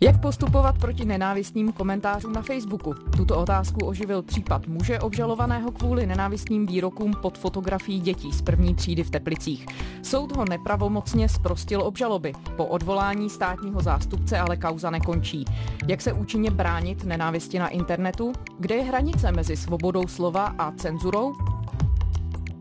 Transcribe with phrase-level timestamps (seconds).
[0.00, 2.94] Jak postupovat proti nenávistným komentářům na Facebooku?
[2.94, 9.04] Tuto otázku oživil případ muže obžalovaného kvůli nenávistným výrokům pod fotografií dětí z první třídy
[9.04, 9.66] v Teplicích.
[10.02, 12.32] Soud ho nepravomocně zprostil obžaloby.
[12.56, 15.44] Po odvolání státního zástupce ale kauza nekončí.
[15.86, 18.32] Jak se účinně bránit nenávisti na internetu?
[18.58, 21.34] Kde je hranice mezi svobodou slova a cenzurou?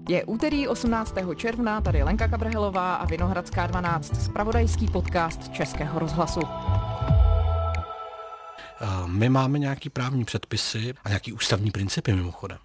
[0.09, 1.15] Je úterý 18.
[1.35, 6.41] června, tady Lenka Kabrhelová a Vinohradská 12, spravodajský podcast Českého rozhlasu.
[9.05, 12.57] My máme nějaký právní předpisy a nějaký ústavní principy mimochodem.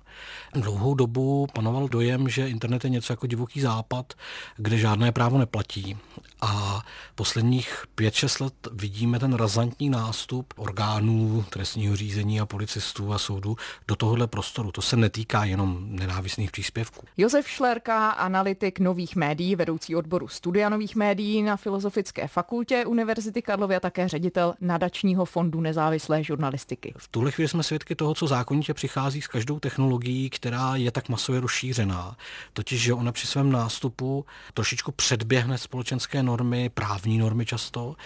[0.54, 4.14] Dlouhou dobu panoval dojem, že internet je něco jako divoký západ,
[4.56, 5.96] kde žádné právo neplatí.
[6.42, 6.82] A
[7.14, 13.56] posledních 5-6 let vidíme ten razantní nástup orgánů trestního řízení a policistů a soudů
[13.88, 14.72] do tohohle prostoru.
[14.72, 17.06] To se netýká jenom nenávistných příspěvků.
[17.16, 23.76] Josef Šlerka, analytik nových médií, vedoucí odboru studia nových médií na Filozofické fakultě Univerzity Karlovy
[23.76, 26.94] a také ředitel nadačního fondu nezávislé žurnalistiky.
[26.96, 29.99] V tuhle chvíli jsme svědky toho, co zákonitě přichází s každou technologií,
[30.30, 32.16] která je tak masově rozšířená.
[32.52, 37.96] Totiž, že ona při svém nástupu trošičku předběhne společenské normy, právní normy často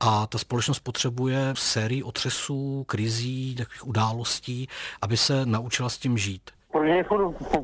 [0.00, 4.68] a ta společnost potřebuje sérii otřesů, krizí, takových událostí,
[5.02, 6.50] aby se naučila s tím žít
[6.82, 7.04] mě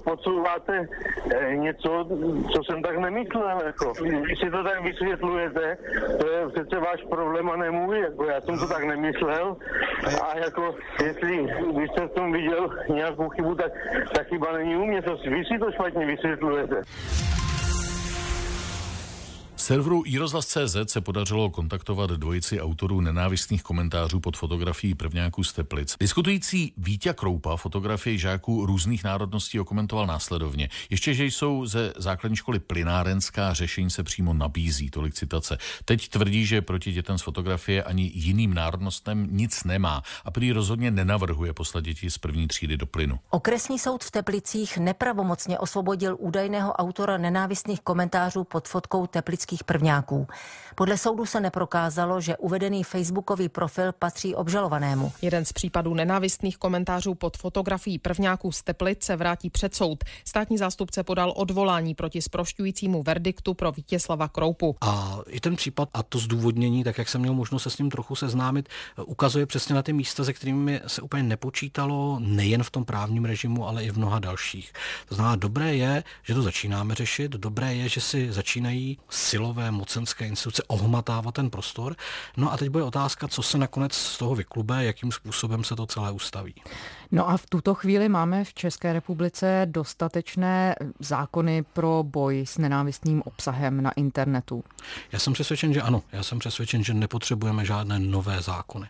[0.04, 0.88] podsouváte
[1.34, 2.06] eh, něco,
[2.52, 3.62] co jsem tak nemyslel.
[3.66, 3.92] Jako.
[4.02, 5.78] Když si to tak vysvětlujete,
[6.20, 8.00] to je přece váš problém a ne můj.
[8.00, 8.24] Jako.
[8.24, 9.56] Já jsem to tak nemyslel
[10.22, 10.74] a jako,
[11.04, 11.46] jestli
[11.76, 13.72] vy jste v tom viděl nějakou chybu, tak
[14.16, 15.02] ta chyba není u mě.
[15.02, 16.82] To, vy si to špatně vysvětlujete.
[19.58, 25.94] Serveru iRozhlas.cz se podařilo kontaktovat dvojici autorů nenávistných komentářů pod fotografií prvňáků z Teplic.
[26.00, 30.68] Diskutující Vítě Kroupa fotografii žáků různých národností okomentoval následovně.
[30.90, 35.58] Ještě, že jsou ze základní školy plynárenská, řešení se přímo nabízí, tolik citace.
[35.84, 40.90] Teď tvrdí, že proti dětem z fotografie ani jiným národnostem nic nemá a prý rozhodně
[40.90, 43.18] nenavrhuje poslat děti z první třídy do plynu.
[43.30, 50.26] Okresní soud v Teplicích nepravomocně osvobodil údajného autora nenávistných komentářů pod fotkou teplických českých prvňáků.
[50.74, 55.12] Podle soudu se neprokázalo, že uvedený facebookový profil patří obžalovanému.
[55.22, 60.04] Jeden z případů nenávistných komentářů pod fotografií prvňáků z Teplic se vrátí před soud.
[60.24, 64.76] Státní zástupce podal odvolání proti sprošťujícímu verdiktu pro Vítězslava Kroupu.
[64.80, 67.90] A i ten případ a to zdůvodnění, tak jak jsem měl možnost se s ním
[67.90, 68.68] trochu seznámit,
[69.06, 73.68] ukazuje přesně na ty místa, se kterými se úplně nepočítalo nejen v tom právním režimu,
[73.68, 74.72] ale i v mnoha dalších.
[75.08, 78.98] To znamená, dobré je, že to začínáme řešit, dobré je, že si začínají
[79.38, 81.96] silové mocenské instituce ohmatávat ten prostor.
[82.36, 85.86] No a teď bude otázka, co se nakonec z toho vyklube, jakým způsobem se to
[85.86, 86.54] celé ustaví.
[87.12, 93.22] No a v tuto chvíli máme v České republice dostatečné zákony pro boj s nenávistným
[93.22, 94.64] obsahem na internetu.
[95.12, 96.02] Já jsem přesvědčen, že ano.
[96.12, 98.86] Já jsem přesvědčen, že nepotřebujeme žádné nové zákony.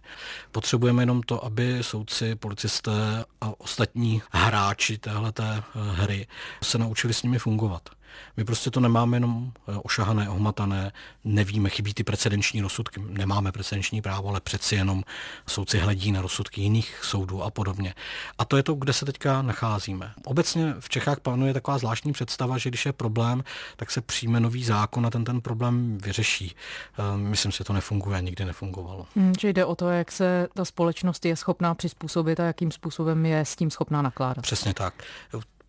[0.53, 6.27] Potřebujeme jenom to, aby soudci, policisté a ostatní hráči téhleté hry
[6.63, 7.98] se naučili s nimi fungovat.
[8.37, 10.93] My prostě to nemáme jenom eh, ošahané, ohmatané,
[11.25, 15.03] nevíme, chybí ty precedenční rozsudky, nemáme precedenční právo, ale přeci jenom
[15.47, 17.95] soudci hledí na rozsudky jiných soudů a podobně.
[18.39, 20.13] A to je to, kde se teďka nacházíme.
[20.25, 23.45] Obecně v Čechách panuje taková zvláštní představa, že když je problém,
[23.77, 26.57] tak se přijme nový zákon a ten ten problém vyřeší.
[26.99, 29.07] Eh, myslím si, že to nefunguje, nikdy nefungovalo.
[29.17, 33.27] Hmm, že jde o to, jak se ta společnost je schopná přizpůsobit a jakým způsobem
[33.27, 34.43] je s tím schopná nakládat.
[34.43, 34.95] Přesně tak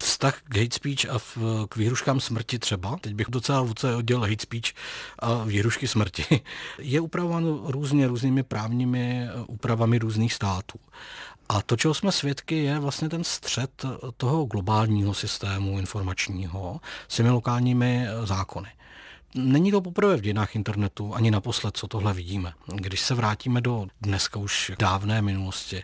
[0.03, 1.37] vztah k hate speech a v,
[1.69, 4.73] k výhruškám smrti třeba, teď bych docela vůbec oddělil hate speech
[5.19, 6.41] a výhrušky smrti,
[6.79, 10.79] je upravován různě různými právními eh, úpravami různých států.
[11.49, 13.85] A to, čeho jsme svědky, je vlastně ten střed
[14.17, 18.69] toho globálního systému informačního s těmi lokálními eh, zákony.
[19.35, 22.53] Není to poprvé v dějinách internetu, ani naposled, co tohle vidíme.
[22.75, 25.83] Když se vrátíme do dneska už dávné minulosti,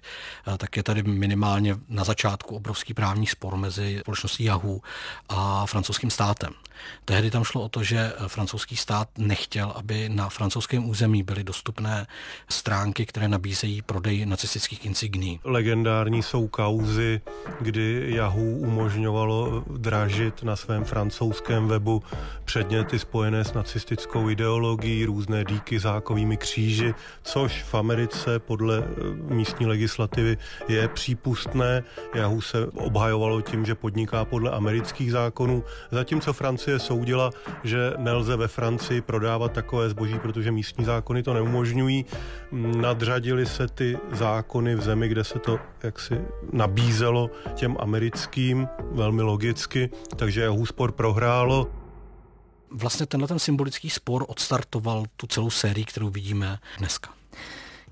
[0.54, 4.80] eh, tak je tady minimálně na začátku obrovský právní spor mezi společností Yahoo
[5.30, 6.54] a francouzským státem.
[7.06, 12.08] Tehdy tam šlo o to, že francouzský stát nechtěl, aby na francouzském území byly dostupné
[12.50, 15.40] stránky, které nabízejí prodej nacistických insigní.
[15.44, 17.22] Legendární jsou kauzy,
[17.62, 22.04] kdy Yahoo umožňovalo dražit na svém francouzském webu
[22.46, 29.66] předměty spojené s nacistickou ideologií, různé díky zákovými kříži, což v Americe podle eh, místní
[29.66, 31.84] legislativy je přípustné.
[32.16, 37.32] Yahoo se obhajovalo tím, že podniká podle amerických zákonů, zatímco Francie Francie soudila,
[37.64, 42.06] že nelze ve Francii prodávat takové zboží, protože místní zákony to neumožňují.
[42.52, 46.22] Nadřadili se ty zákony v zemi, kde se to jaksi
[46.52, 51.68] nabízelo těm americkým, velmi logicky, takže Yahoo spor prohrálo.
[52.72, 57.10] Vlastně tenhle ten symbolický spor odstartoval tu celou sérii, kterou vidíme dneska.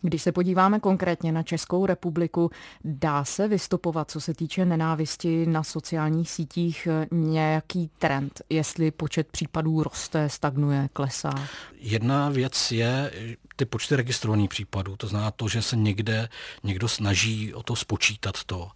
[0.06, 2.52] Když se podíváme konkrétně na Českou republiku,
[2.84, 9.84] dá se vystupovat, co se týče nenávisti na sociálních sítích, nějaký trend, jestli počet případů
[9.84, 11.34] roste, stagnuje, klesá?
[11.78, 13.12] Jedna věc je
[13.56, 16.30] ty počty registrovaných případů, to znamená to, že se někde
[16.64, 18.70] někdo snaží o to spočítat to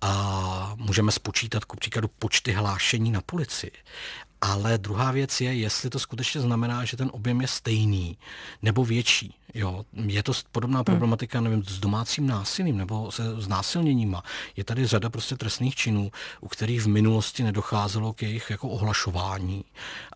[0.00, 3.72] a můžeme spočítat ku příkladu počty hlášení na policii.
[4.44, 8.18] Ale druhá věc je, jestli to skutečně znamená, že ten objem je stejný
[8.62, 9.34] nebo větší.
[9.54, 10.84] Jo, je to podobná hmm.
[10.84, 14.22] problematika, nevím, s domácím násilím nebo se znásilněníma.
[14.56, 16.10] Je tady řada prostě trestných činů,
[16.40, 19.64] u kterých v minulosti nedocházelo k jejich jako ohlašování.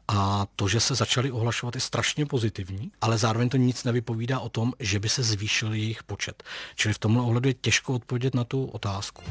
[0.09, 4.49] A to, že se začaly ohlašovat, je strašně pozitivní, ale zároveň to nic nevypovídá o
[4.49, 6.43] tom, že by se zvýšil jejich počet.
[6.75, 9.23] Čili v tomhle ohledu je těžko odpovědět na tu otázku.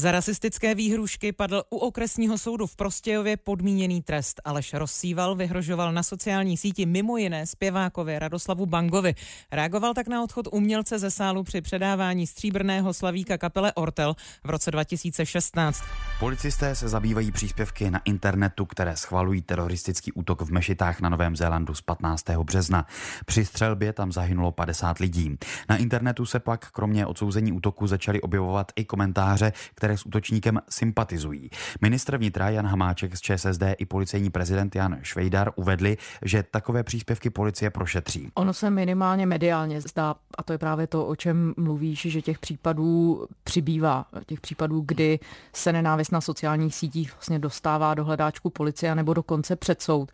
[0.00, 4.40] Za rasistické výhrušky padl u okresního soudu v Prostějově podmíněný trest.
[4.44, 9.14] Aleš Rozsíval vyhrožoval na sociální síti mimo jiné zpěvákovi Radoslavu Bangovi.
[9.52, 14.70] Reagoval tak na odchod umělce ze sálu při předávání stříbrného slavíka kapele Ortel v roce
[14.70, 15.82] 2016.
[16.18, 21.74] Policisté se zabývají příspěvky na internetu, které schvalují teroristický útok v mešitách na Novém Zélandu
[21.74, 22.30] z 15.
[22.30, 22.86] března.
[23.26, 25.38] Při střelbě tam zahynulo 50 lidí.
[25.68, 31.50] Na internetu se pak kromě odsouzení útoku začaly objevovat i komentáře, které s útočníkem sympatizují.
[31.80, 37.30] Ministr vnitra Jan Hamáček z ČSSD i policejní prezident Jan Švejdar uvedli, že takové příspěvky
[37.30, 38.28] policie prošetří.
[38.34, 42.38] Ono se minimálně mediálně zdá, a to je právě to, o čem mluvíš, že těch
[42.38, 45.18] případů přibývá, těch případů, kdy
[45.52, 50.10] se nenávist na sociálních sítích vlastně dostává do hledáčku policie nebo dokonce před soud.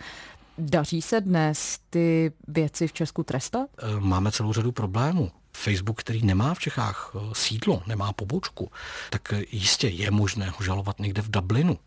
[0.58, 3.70] Daří se dnes ty věci v Česku trestat?
[3.98, 5.30] Máme celou řadu problémů.
[5.56, 8.70] Facebook, který nemá v Čechách eh, sídlo, nemá pobočku,
[9.10, 11.78] tak eh, jistě je možné ho žalovat někde v Dublinu.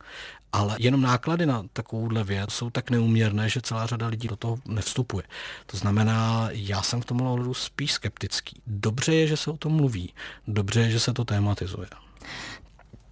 [0.52, 4.58] Ale jenom náklady na takovouhle věc jsou tak neuměrné, že celá řada lidí do toho
[4.66, 5.24] nevstupuje.
[5.66, 8.62] To znamená, já jsem v tomhle ohledu spíš skeptický.
[8.68, 10.14] Dobře je, že se o tom mluví.
[10.48, 11.88] Dobře je, že se to tématizuje.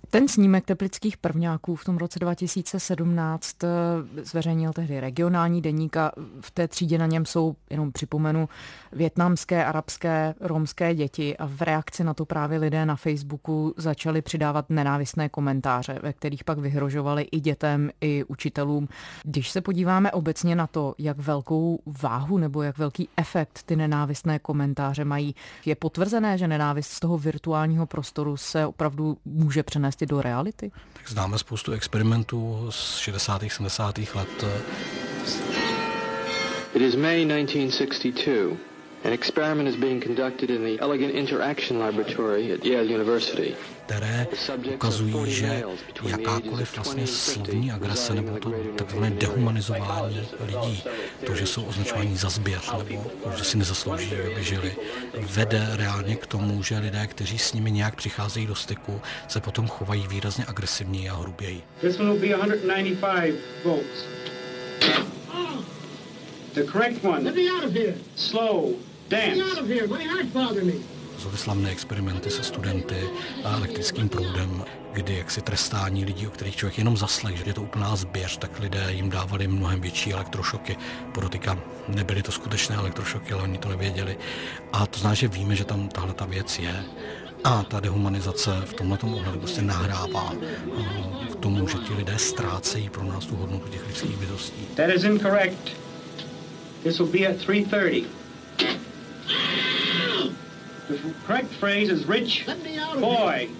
[0.09, 3.68] Ten snímek teplických prvňáků v tom roce 2017 eh,
[4.24, 6.12] zveřejnil tehdy regionální deník a
[6.42, 8.50] v té třídě na něm jsou, jenom připomenu,
[8.92, 14.69] větnamské, arabské, romské děti a v reakci na to právě lidé na Facebooku začali přidávat
[14.69, 18.88] nenávistné komentáře, ve kterých pak vyhrožovali i dětem, i učitelům.
[19.24, 24.39] Když se podíváme obecně na to, jak velkou váhu nebo jak velký efekt ty nenávistné
[24.39, 30.09] komentáře mají, je potvrzené, že nenávist z toho virtuálního prostoru se opravdu může přenést přenést
[30.09, 30.71] do reality?
[30.94, 33.44] Tak známe spoustu experimentů z 60.
[33.47, 33.97] 70.
[34.15, 34.45] let.
[36.73, 38.67] It is May 1962.
[39.03, 43.55] An experiment is being conducted in the Elegant Interaction Laboratory at Yale University
[43.88, 44.27] které
[44.73, 45.63] ukazují, že
[46.03, 50.83] jakákoliv vlastně slovní agrese nebo to takzvané dehumanizování lidí,
[51.25, 54.75] to, že jsou označováni za zběř nebo že si nezaslouží, aby žili,
[55.19, 59.67] vede reálně k tomu, že lidé, kteří s nimi nějak přicházejí do styku, se potom
[59.67, 61.61] chovají výrazně agresivněji a hruběji.
[61.81, 64.05] This one will be 195 volts.
[66.57, 67.24] The correct one.
[67.24, 67.94] Let me out of here.
[68.15, 68.74] Slow.
[69.09, 69.38] Dance.
[69.38, 69.88] Let me out of here.
[69.88, 70.74] My heart bother me
[71.18, 73.09] jsou to slavné experimenty se studenty
[73.44, 74.63] a elektrickým proudem,
[74.94, 78.38] kdy jak si trestání lidí, o kterých člověk jenom zaslech, že je to úplná zběř,
[78.38, 80.77] tak lidé jim dávali mnohem větší elektrošoky.
[81.13, 84.18] Podotýkám, nebyly to skutečné elektrošoky, ale oni to nevěděli.
[84.74, 86.83] A to znamená, že víme, že tam tahle ta věc je.
[87.44, 90.33] A ta dehumanizace v tomhle ohledu prostě nahrává
[91.31, 94.66] k tomu, že ti lidé ztrácejí pro nás tu hodnotu těch lidských bytostí.
[94.76, 95.86] That is incorrect.
[96.84, 98.07] This will be at 3.30.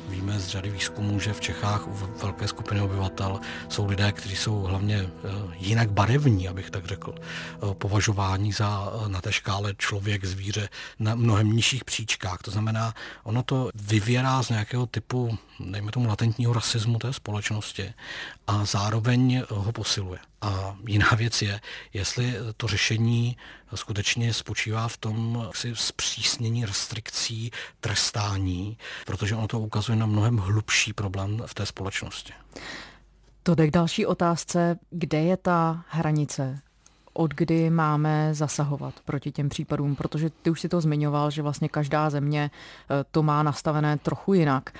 [0.10, 4.62] Víme z řady výzkumů, že v Čechách u velké skupiny obyvatel jsou lidé, kteří jsou
[4.62, 5.10] hlavně eh,
[5.58, 10.70] jinak barevní, abych tak řekl, eh, považování za eh, na té škále člověk, zvíře
[11.00, 12.42] na mnohem nižších příčkách.
[12.42, 12.94] To znamená,
[13.24, 17.94] ono to vyvěrá z nějakého typu, dejme tomu, latentního rasismu té společnosti
[18.48, 20.20] a zároveň ho posiluje.
[20.42, 21.62] A jiná věc je,
[21.94, 23.38] jestli to řešení
[23.76, 30.94] skutečně spočívá v tom si zpřísnění restrikcí, trestání, protože ono to ukazuje na mnohem hlubší
[30.94, 32.34] problém v té společnosti.
[33.44, 36.62] To jde k další otázce, kde je ta hranice
[37.18, 41.70] od kdy máme zasahovat proti těm případům, protože ty už si to zmiňoval, že vlastně
[41.70, 44.72] každá země eh, to má nastavené trochu jinak.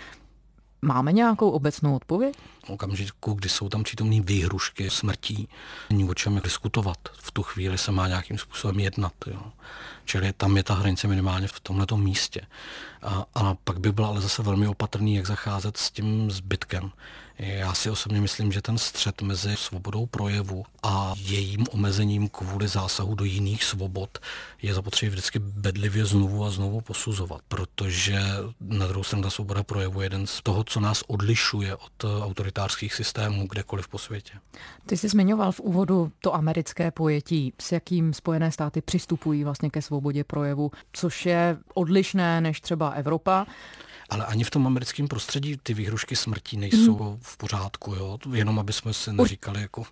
[0.82, 2.36] Máme nějakou obecnou odpověď?
[2.66, 5.50] V okamžiku, kdy jsou tam přítomné výhrušky smrtí,
[5.90, 6.98] není o čem diskutovat.
[7.18, 9.14] V tu chvíli se má nějakým způsobem jednat.
[9.28, 9.42] Jo.
[10.06, 12.42] Čili tam je ta hranice minimálně v tomto místě.
[13.02, 16.92] A, a pak by byl ale zase velmi opatrný, jak zacházet s tím zbytkem.
[17.40, 23.16] Já si osobně myslím, že ten střed mezi svobodou projevu a jejím omezením kvůli zásahu
[23.16, 24.20] do jiných svobod
[24.62, 28.20] je zapotřebí vždycky bedlivě znovu a znovu posuzovat, protože
[28.62, 32.94] na druhou stranu ta svoboda projevu je jeden z toho, co nás odlišuje od autoritářských
[32.94, 34.34] systémů kdekoliv po světě.
[34.86, 39.82] Ty jsi zmiňoval v úvodu to americké pojetí, s jakým Spojené státy přistupují vlastně ke
[39.82, 43.46] svobodě projevu, což je odlišné než třeba Evropa.
[44.10, 47.18] Ale ani v tom americkém prostředí ty výhrušky smrtí nejsou mm.
[47.22, 48.18] v pořádku, jo?
[48.34, 49.84] jenom aby jsme si neříkali jako...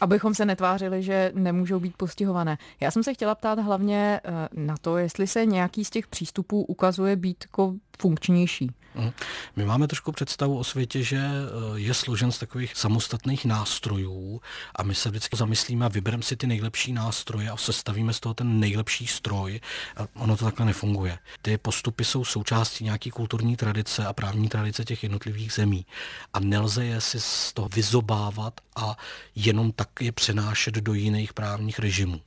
[0.00, 2.58] Abychom se netvářili, že nemůžou být postihované.
[2.80, 6.62] Já jsem se chtěla ptát hlavně eh, na to, jestli se nějaký z těch přístupů
[6.62, 8.70] ukazuje být jako funkčnější.
[8.94, 9.12] Mhm.
[9.56, 14.40] My máme trošku představu o světě, že eh, je složen z takových samostatných nástrojů
[14.76, 18.34] a my se vždycky zamyslíme a vybereme si ty nejlepší nástroje a sestavíme z toho
[18.34, 19.60] ten nejlepší stroj.
[19.96, 21.18] A ono to takhle nefunguje.
[21.42, 25.86] Ty postupy jsou součástí nějaký kulturní tradice a právní tradice těch jednotlivých zemí.
[26.32, 28.96] A nelze je si z toho vyzobávat a
[29.34, 32.20] jenom tak je přenášet do jiných právních režimů.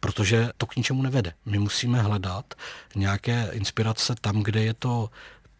[0.00, 1.32] Protože to k ničemu nevede.
[1.44, 2.54] My musíme hledat
[2.94, 5.10] nějaké inspirace tam, kde je to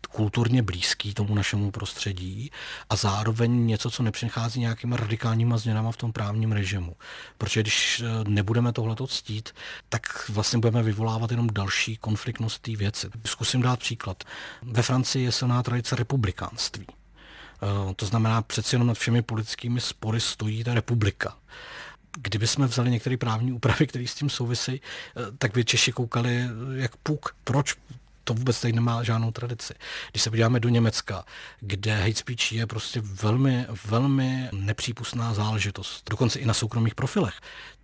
[0.06, 2.50] kulturně blízký tomu našemu prostředí
[2.90, 6.96] a zároveň něco, co nepřichází nějakými radikálníma změnama v tom právním režimu.
[7.38, 9.50] Protože když eh, nebudeme tohleto ctít,
[9.88, 13.08] tak vlastně budeme vyvolávat jenom další konfliktnost té věci.
[13.26, 14.24] Zkusím dát příklad.
[14.62, 16.86] Ve Francii je silná tradice republikánství.
[16.88, 21.36] Eh, to znamená, přeci jenom nad všemi politickými spory stojí ta republika
[22.18, 26.44] kdyby jsme vzali některé právní úpravy, které s tím souvisejí, eh, tak by Češi koukali
[26.74, 27.36] jak puk.
[27.44, 27.74] Proč?
[28.26, 29.74] To vůbec tady nemá žádnou tradici.
[30.10, 31.24] Když se podíváme do Německa,
[31.60, 37.34] kde hate speech je prostě velmi, velmi nepřípustná záležitost, dokonce i na soukromých profilech,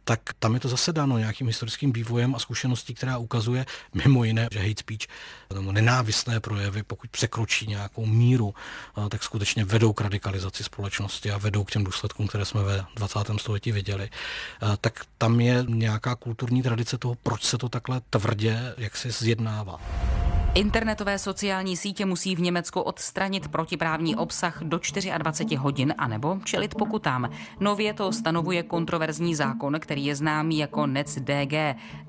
[0.05, 3.67] tak tam je to zase dáno nějakým historickým vývojem a zkušeností, která ukazuje
[4.05, 5.07] mimo jiné, že hate speech,
[5.55, 8.55] nebo nenávistné projevy, pokud překročí nějakou míru,
[9.09, 13.19] tak skutečně vedou k radikalizaci společnosti a vedou k těm důsledkům, které jsme ve 20.
[13.37, 14.11] století viděli.
[14.81, 19.81] Tak tam je nějaká kulturní tradice toho, proč se to takhle tvrdě jak se zjednává.
[20.55, 24.81] Internetové sociální sítě musí v Německu odstranit protiprávní obsah do
[25.19, 27.31] 24 hodin anebo čelit pokutám.
[27.61, 31.55] Nově to stanovuje kontroverzní zákon, který je známý jako NetzDG.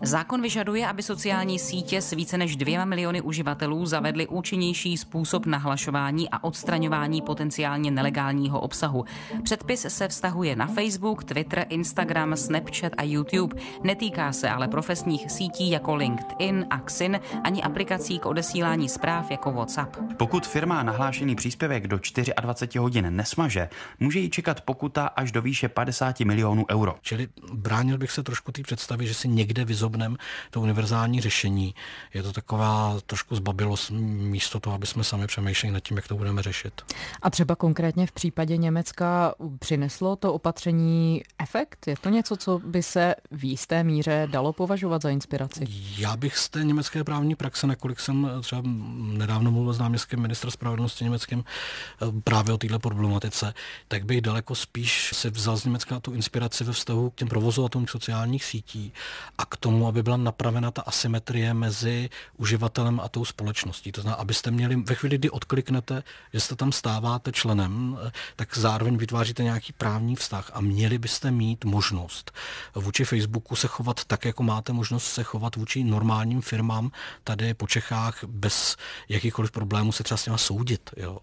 [0.01, 6.29] Zákon vyžaduje, aby sociální sítě s více než dvěma miliony uživatelů zavedly účinnější způsob nahlašování
[6.29, 9.05] a odstraňování potenciálně nelegálního obsahu.
[9.43, 13.55] Předpis se vztahuje na Facebook, Twitter, Instagram, Snapchat a YouTube.
[13.83, 19.51] Netýká se ale profesních sítí jako LinkedIn a Xin ani aplikací k odesílání zpráv jako
[19.51, 19.97] WhatsApp.
[20.17, 21.99] Pokud firma nahlášený příspěvek do
[22.41, 26.95] 24 hodin nesmaže, může jí čekat pokuta až do výše 50 milionů euro.
[27.01, 30.17] Čili bránil bych se trošku té představy, že si někde vyzobnem
[30.51, 31.75] to univerzální řešení.
[32.13, 36.15] Je to taková trošku zbabilost místo toho, aby jsme sami přemýšleli nad tím, jak to
[36.15, 36.81] budeme řešit.
[37.21, 41.87] A třeba konkrétně v případě Německa přineslo to opatření efekt?
[41.87, 45.65] Je to něco, co by se v jisté míře dalo považovat za inspiraci?
[45.97, 48.61] Já bych z té německé právní praxe, nakolik jsem třeba
[48.95, 53.53] nedávno mluvil s náměstkem ministra spravedlnosti německým eh, právě o této problematice,
[53.87, 57.87] tak bych daleko spíš si vzal z Německa tu inspiraci ve vztahu k těm provozovatelům
[57.87, 58.93] sociálních sítí
[59.37, 63.91] a k tomu, aby byla napravena ta asymetrie mezi uživatelem a tou společností.
[63.91, 66.03] To znamená, abyste měli ve chvíli, kdy odkliknete,
[66.33, 71.31] že se tam stáváte členem, eh, tak zároveň vytváříte nějaký právní vztah a měli byste
[71.31, 72.31] mít možnost
[72.75, 76.91] vůči Facebooku se chovat tak, jako máte možnost se chovat vůči normálním firmám
[77.23, 78.77] tady po Čechách firmách bez
[79.09, 80.89] jakýchkoliv problémů se třeba s těma soudit.
[80.97, 81.17] Jo.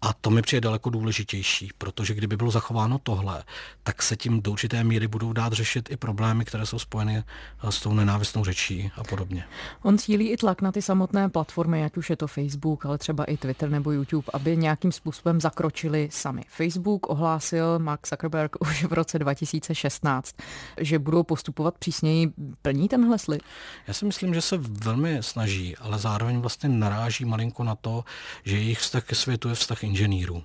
[0.00, 3.44] A to mi přijde daleko důležitější, protože kdyby bylo zachováno tohle,
[3.82, 7.24] tak se tím do určité míry budou dát řešit i problémy, které jsou spojeny
[7.70, 9.44] s tou nenávistnou řečí a podobně.
[9.82, 13.24] On cílí i tlak na ty samotné platformy, ať už je to Facebook, ale třeba
[13.24, 16.42] i Twitter nebo YouTube, aby nějakým způsobem zakročili sami.
[16.48, 20.36] Facebook ohlásil Mark Zuckerberg už v roce 2016,
[20.80, 22.32] že budou postupovat přísněji.
[22.62, 23.42] Plní tenhle slib?
[23.86, 28.04] Já si myslím, že se velmi snaží, ale zároveň zároveň vlastně naráží malinko na to,
[28.44, 30.34] že jejich vztah ke světu je vztah inženýrů.
[30.34, 30.42] Uh,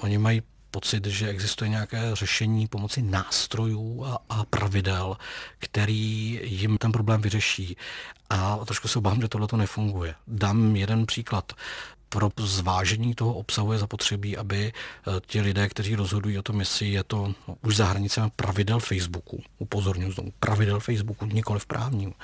[0.00, 5.16] oni mají pocit, že existuje nějaké řešení pomocí nástrojů a, a pravidel,
[5.58, 7.76] který jim ten problém vyřeší.
[8.30, 10.14] A trošku se obávám, že tohle to nefunguje.
[10.26, 11.52] Dám jeden příklad
[12.08, 16.90] pro zvážení toho obsahu je zapotřebí, aby eh, ti lidé, kteří rozhodují o tom, jestli
[16.90, 17.34] je to
[17.66, 22.14] už za hranicemi pravidel Facebooku, upozorňuji znovu, pravidel Facebooku, nikoli v právním,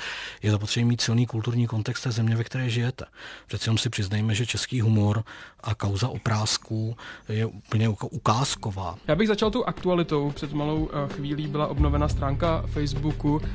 [0.42, 3.04] je zapotřebí mít silný kulturní kontext té země, ve které žijete.
[3.46, 5.24] Přeci jenom si přiznejme, že český humor
[5.60, 6.96] a kauza oprázků
[7.28, 8.96] je úplně ukázková.
[9.08, 10.30] Já bych začal tou aktualitou.
[10.30, 13.50] Před malou eh, chvílí byla obnovena stránka Facebooku eh,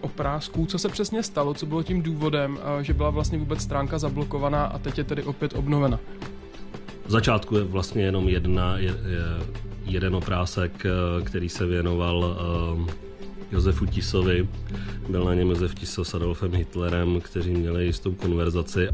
[0.00, 0.66] oprázků.
[0.66, 1.54] Co se přesně stalo?
[1.54, 5.51] Co bylo tím důvodem, že byla vlastně vůbec stránka zablokovaná a teď je tedy opět
[5.52, 6.00] obnovena.
[7.06, 9.46] V začátku je vlastně jenom jedna, je, je
[9.84, 12.18] jeden oprásek, eh, který se věnoval
[12.78, 12.88] uh,
[13.52, 14.48] Josefu Tisovi.
[15.08, 18.88] Byl na něm Josef Tiso s Adolfem Hitlerem, kteří měli jistou konverzaci.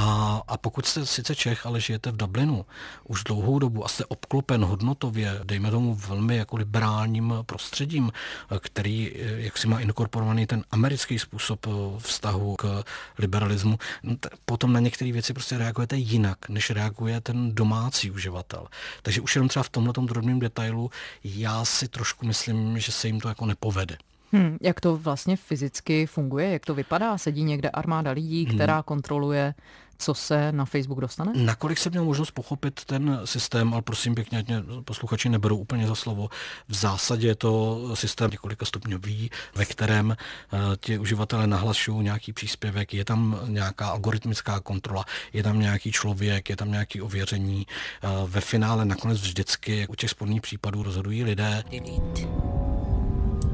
[0.00, 2.66] A, a pokud jste sice Čech, ale žijete v Dublinu
[3.04, 8.12] už dlouhou dobu a jste obklopen hodnotově, dejme tomu velmi jako liberálním prostředím,
[8.60, 12.84] který jak si má inkorporovaný ten americký způsob eh, vztahu k
[13.18, 18.66] liberalismu, no potom na některé věci prostě reagujete jinak, než reaguje ten domácí uživatel.
[19.02, 20.90] Takže už jenom třeba v tomhle drobném detailu
[21.24, 23.96] já si trošku myslím, že se jim to jako nepovede.
[24.32, 26.50] Hmm, jak to vlastně fyzicky funguje?
[26.50, 27.18] Jak to vypadá?
[27.18, 28.82] Sedí někde armáda lidí, která hmm.
[28.82, 29.54] kontroluje
[29.98, 31.32] co se na Facebook dostane?
[31.34, 35.86] Nakolik jsem měl možnost pochopit ten systém, ale prosím pěkně, ať mě posluchači neberou úplně
[35.86, 36.28] za slovo.
[36.68, 42.94] V zásadě je to systém několika stupňový, ve kterém uh, ti uživatelé nahlašují nějaký příspěvek,
[42.94, 47.66] je tam nějaká algoritmická kontrola, je tam nějaký člověk, je tam nějaké ověření.
[48.04, 51.64] Uh, ve finále nakonec vždycky u těch sporných případů rozhodují lidé.
[51.70, 52.22] Delete.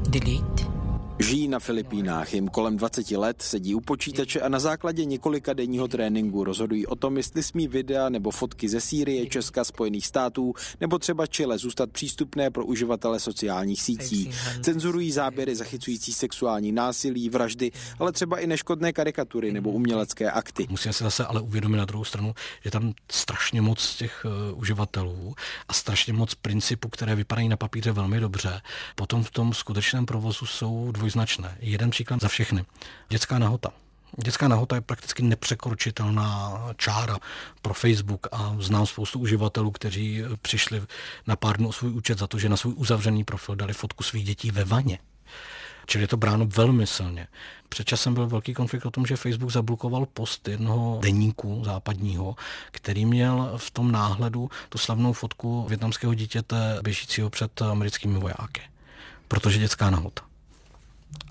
[0.09, 0.84] Delete.
[1.19, 5.87] Žijí na Filipínách, jim kolem 20 let, sedí u počítače a na základě několika denního
[5.87, 10.99] tréninku rozhodují o tom, jestli smí videa nebo fotky ze Sýrie, Česka, Spojených států nebo
[10.99, 14.31] třeba Chile zůstat přístupné pro uživatele sociálních sítí.
[14.61, 20.67] Cenzurují záběry zachycující sexuální násilí, vraždy, ale třeba i neškodné karikatury nebo umělecké akty.
[20.69, 25.35] Musíme si zase ale uvědomit na druhou stranu, že tam strašně moc těch uh, uživatelů
[25.67, 28.61] a strašně moc principů, které vypadají na papíře velmi dobře.
[28.95, 31.57] Potom v tom skutečném provozu jsou dvoj dvojznačné.
[31.59, 32.65] Jeden příklad za všechny.
[33.09, 33.69] Dětská nahota.
[34.23, 37.17] Dětská nahota je prakticky nepřekročitelná čára
[37.61, 40.81] pro Facebook a znám spoustu uživatelů, kteří přišli
[41.27, 44.03] na pár dnů o svůj účet za to, že na svůj uzavřený profil dali fotku
[44.03, 44.99] svých dětí ve vaně.
[45.85, 47.27] Čili je to bráno velmi silně.
[47.69, 52.35] Před časem byl velký konflikt o tom, že Facebook zablokoval post jednoho deníku západního,
[52.71, 58.61] který měl v tom náhledu tu slavnou fotku větnamského dítěte běžícího před americkými vojáky.
[59.27, 60.34] Protože dětská nahota.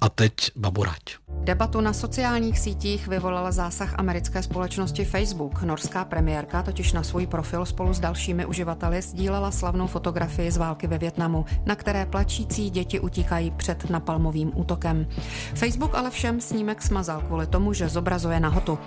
[0.00, 1.02] A teď baborať.
[1.44, 5.62] Debatu na sociálních sítích vyvolal zásah americké společnosti Facebook.
[5.62, 10.86] Norská premiérka totiž na svůj profil spolu s dalšími uživateli sdílela slavnou fotografii z války
[10.86, 15.06] ve Větnamu, na které plačící děti utíkají před napalmovým útokem.
[15.54, 18.78] Facebook ale všem snímek smazal kvůli tomu, že zobrazuje nahotu.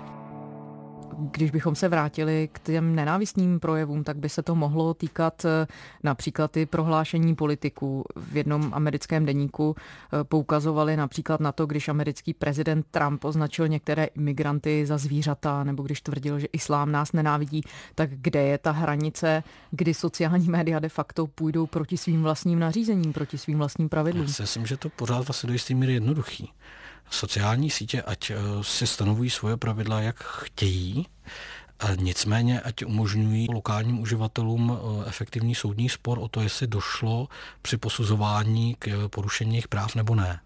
[1.20, 5.68] Když bychom se vrátili k těm nenávistným projevům, tak by se to mohlo týkat eh,
[6.04, 8.04] například i prohlášení politiků.
[8.16, 14.06] V jednom americkém deníku eh, poukazovali například na to, když americký prezident Trump označil některé
[14.06, 17.62] imigranty za zvířata, nebo když tvrdil, že islám nás nenávidí,
[17.96, 23.14] tak kde je ta hranice, kdy sociální média de facto půjdou proti svým vlastním nařízením,
[23.14, 24.26] proti svým vlastním pravidlům?
[24.26, 26.54] Já si myslím, že to pořád vlastně do jisté míry jednoduchý
[27.10, 31.06] sociální sítě, ať eh, si stanovují svoje pravidla, jak chtějí,
[31.96, 37.28] Nicméně, ať umožňují lokálním uživatelům eh, efektivní soudní spor o to, jestli došlo
[37.62, 40.40] při posuzování k eh, porušení jejich práv nebo ne.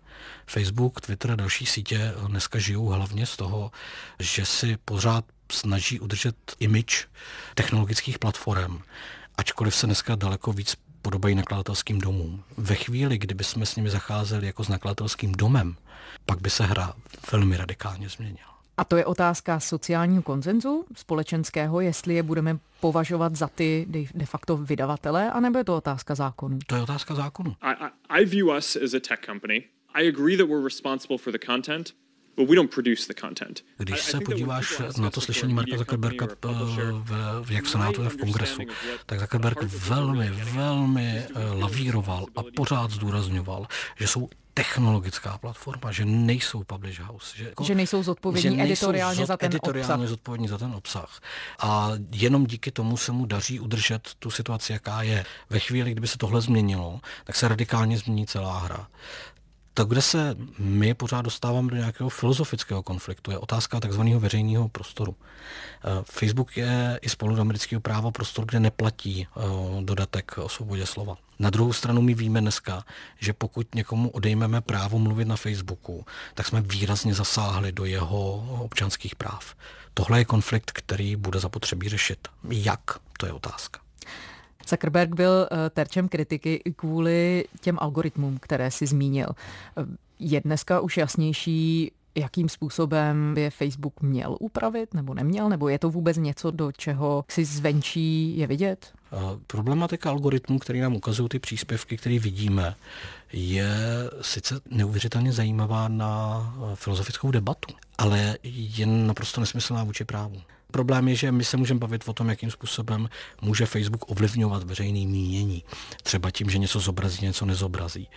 [0.48, 3.72] Facebook, Twitter a další sítě dneska žijou hlavně z toho,
[4.20, 7.08] že si pořád snaží udržet image
[7.56, 8.80] technologických platform,
[9.38, 12.44] ačkoliv se dneska daleko víc podobají nakladatelským domům.
[12.58, 15.76] Ve chvíli, kdyby jsme s nimi zacházeli jako s nakladatelským domem,
[16.26, 16.94] pak by se hra
[17.32, 18.52] velmi radikálně změnila.
[18.78, 24.58] A to je otázka sociálního konzenzu společenského, jestli je budeme považovat za ty de facto
[24.58, 26.60] vydavatele, anebo je to otázka zákonu?
[26.68, 27.56] To je otázka zákonu.
[27.62, 29.64] I, I, I view us as a tech company.
[29.94, 31.94] I agree that we're responsible for the content,
[32.36, 33.64] But we don't produce the content.
[33.78, 37.14] Když se podíváš na to slyšení Marka Zuckerberga, v,
[37.44, 38.62] v, jak v Senátu a v Kongresu,
[39.06, 43.68] tak Zuckerberg velmi, velmi eh, lavíroval a pořád zdůrazňoval,
[43.98, 47.38] že jsou technologická platforma, že nejsou publish house.
[47.38, 50.10] Že, jako, že nejsou zodpovědní že nejsou editoriálně, za ten editoriálně obsah.
[50.10, 51.22] zodpovědní za ten obsah.
[51.60, 55.26] A jenom díky tomu se mu daří udržet tu situaci, jaká je.
[55.50, 58.88] Ve chvíli, kdyby se tohle změnilo, tak se radikálně změní celá hra.
[59.74, 65.16] To, kde se my pořád dostáváme do nějakého filozofického konfliktu, je otázka takzvaného veřejného prostoru.
[65.16, 69.42] Eh, Facebook je i spolu do amerického práva prostor, kde neplatí eh,
[69.82, 71.18] dodatek o svobodě slova.
[71.40, 72.84] Na druhou stranu my víme dneska,
[73.20, 79.16] že pokud někomu odejmeme právo mluvit na Facebooku, tak jsme výrazně zasáhli do jeho občanských
[79.16, 79.56] práv.
[79.94, 82.28] Tohle je konflikt, který bude zapotřebí řešit.
[82.50, 82.82] Jak?
[83.18, 83.80] To je otázka.
[84.68, 89.28] Zuckerberg byl eh, terčem kritiky i kvůli těm algoritmům, které si zmínil.
[89.30, 89.86] Eh,
[90.20, 95.90] je dneska už jasnější, jakým způsobem by Facebook měl upravit nebo neměl, nebo je to
[95.90, 98.94] vůbec něco, do čeho si zvenčí je vidět?
[99.14, 102.76] Eh, problematika algoritmů, který nám ukazují ty příspěvky, které vidíme,
[103.34, 103.70] je
[104.22, 110.42] sice neuvěřitelně zajímavá na filozofickou debatu, ale je naprosto nesmyslná vůči právu.
[110.72, 113.10] Problém je, že my se můžeme bavit o tom, jakým způsobem
[113.42, 115.64] může Facebook ovlivňovat veřejný mínění.
[116.04, 118.10] Třeba tím, že něco zobrazí, něco nezobrazí.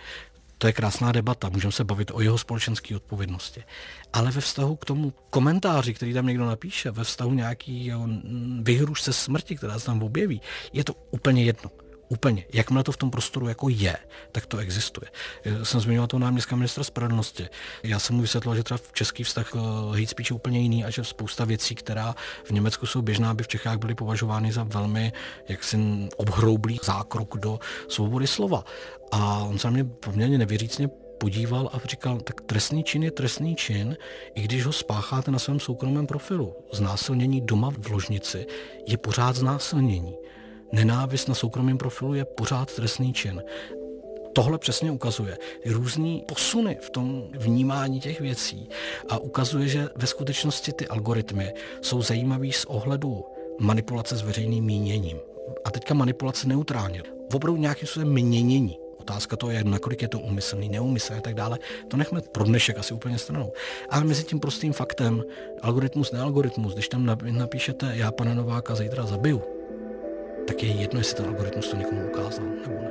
[0.57, 3.63] To je krásná debata, můžeme se bavit o jeho společenské odpovědnosti.
[4.13, 7.91] Ale ve vztahu k tomu komentáři, který tam někdo napíše, ve vztahu nějaký
[8.61, 10.41] vyhrušce smrti, která se tam objeví,
[10.73, 11.71] je to úplně jedno.
[12.09, 12.45] Úplně.
[12.53, 13.97] Jakmile to v tom prostoru jako je,
[14.31, 15.09] tak to existuje.
[15.45, 17.47] Já jsem zmiňoval toho náměstka ministra spravedlnosti.
[17.83, 20.85] Já jsem mu vysvětlil, že třeba v český vztah eh, hate speech je úplně jiný
[20.85, 24.63] a že spousta věcí, která v Německu jsou běžná, by v Čechách byly považovány za
[24.63, 25.13] velmi
[25.47, 25.77] jaksi
[26.17, 28.63] obhroublý zákrok do svobody slova.
[29.11, 30.87] A on se mě poměrně nevěřícně
[31.17, 33.97] podíval a říkal, tak trestný čin je trestný čin,
[34.35, 36.55] i když ho spácháte na svém soukromém profilu.
[36.73, 38.45] Znásilnění doma v ložnici
[38.87, 40.15] je pořád znásilnění
[40.71, 43.43] nenávist na soukromém profilu je pořád trestný čin.
[44.33, 48.69] Tohle přesně ukazuje různý posuny v tom vnímání těch věcí
[49.09, 53.25] a ukazuje, že ve skutečnosti ty algoritmy jsou zajímavý z ohledu
[53.59, 55.17] manipulace s veřejným míněním.
[55.65, 57.03] A teďka manipulace neutrálně.
[57.33, 58.77] Opravdu nějakým způsobem měnění.
[58.97, 61.59] Otázka to je, nakolik je to umyslný, neumyslný a tak dále.
[61.87, 63.53] To nechme pro dnešek asi úplně stranou.
[63.89, 65.23] Ale mezi tím prostým faktem,
[65.61, 69.41] algoritmus, nealgoritmus, když tam napíšete, já pana Nováka zítra zabiju,
[70.47, 72.89] tak je jedno, jestli ten algoritmus to někomu ukázal nebo ne.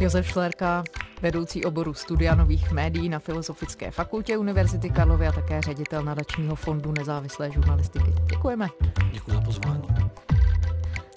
[0.00, 0.84] Josef Šlerka,
[1.22, 6.92] vedoucí oboru studia nových médií na Filozofické fakultě Univerzity Karlovy a také ředitel nadačního fondu
[6.98, 8.14] nezávislé žurnalistiky.
[8.30, 8.68] Děkujeme.
[9.12, 9.82] Děkuji za pozvání.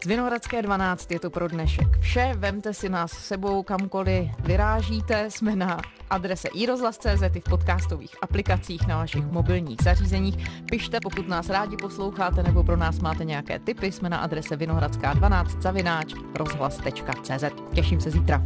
[0.04, 2.32] Z Vinohradské 12 je to pro dnešek vše.
[2.36, 5.32] Vemte si nás sebou kamkoliv vyrážíte.
[5.32, 10.50] Jsme na adrese iRozhlas.cz i v podcastových aplikacích na vašich mobilních zařízeních.
[10.70, 13.92] Pište, pokud nás rádi posloucháte nebo pro nás máte nějaké tipy.
[13.92, 17.44] Jsme na adrese vinohradská12 zavináč rozhlas.cz.
[17.74, 18.44] Těším se zítra.